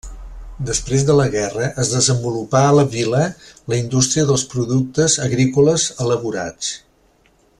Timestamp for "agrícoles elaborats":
5.29-6.75